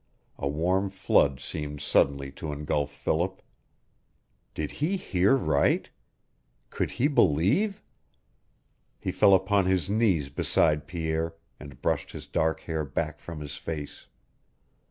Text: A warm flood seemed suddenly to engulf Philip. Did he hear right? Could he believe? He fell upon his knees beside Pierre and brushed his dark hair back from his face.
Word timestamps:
A 0.39 0.47
warm 0.47 0.89
flood 0.89 1.39
seemed 1.39 1.79
suddenly 1.79 2.31
to 2.31 2.51
engulf 2.51 2.89
Philip. 2.91 3.39
Did 4.55 4.71
he 4.71 4.97
hear 4.97 5.35
right? 5.37 5.91
Could 6.71 6.89
he 6.89 7.07
believe? 7.07 7.83
He 8.97 9.11
fell 9.11 9.35
upon 9.35 9.65
his 9.67 9.91
knees 9.91 10.29
beside 10.29 10.87
Pierre 10.87 11.35
and 11.59 11.83
brushed 11.83 12.13
his 12.13 12.25
dark 12.25 12.61
hair 12.61 12.83
back 12.83 13.19
from 13.19 13.41
his 13.41 13.57
face. 13.57 14.07